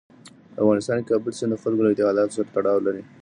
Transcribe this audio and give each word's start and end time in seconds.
په 0.53 0.59
افغانستان 0.63 0.97
کې 1.01 1.09
کابل 1.11 1.31
سیند 1.39 1.51
د 1.53 1.61
خلکو 1.63 1.81
له 1.83 1.89
اعتقاداتو 1.91 2.35
سره 2.37 2.51
تړاو 2.55 2.85
لري. 2.85 3.01